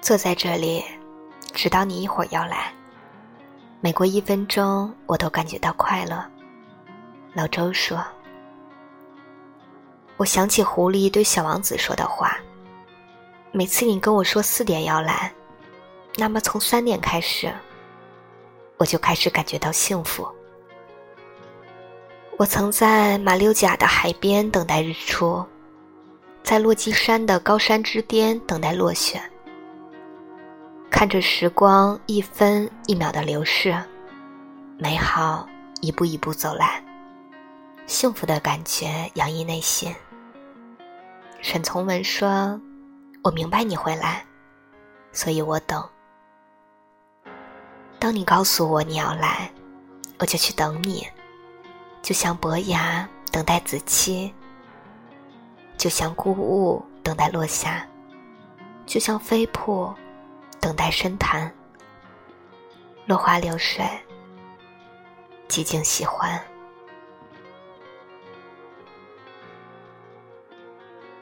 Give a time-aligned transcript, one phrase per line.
[0.00, 0.82] 坐在这里，
[1.52, 2.72] 直到你一会儿要来。
[3.82, 6.24] 每过一分钟，我都感觉到快乐。
[7.34, 8.02] 老周说
[10.16, 12.38] ：“我想起狐狸对小王子说的话。
[13.52, 15.32] 每次你跟我说四点要来，
[16.16, 17.52] 那么从三点开始，
[18.78, 20.26] 我就开始感觉到幸福。
[22.38, 25.44] 我曾在马六甲的海边等待日出，
[26.42, 29.20] 在落基山的高山之巅等待落雪。”
[30.90, 33.74] 看着时光一分一秒的流逝，
[34.76, 35.48] 美好
[35.80, 36.84] 一步一步走来，
[37.86, 39.94] 幸福的感觉洋溢内心。
[41.40, 42.60] 沈从文说
[43.24, 44.22] ：“我明白你会来，
[45.10, 45.82] 所以我等。
[47.98, 49.50] 当你告诉我你要来，
[50.18, 51.06] 我就去等你，
[52.02, 54.34] 就像伯牙等待子期，
[55.78, 57.86] 就像孤鹜等待落霞，
[58.84, 59.90] 就像飞瀑。”
[60.60, 61.52] 等待深潭，
[63.06, 63.84] 落花流水，
[65.48, 66.40] 寂静喜欢。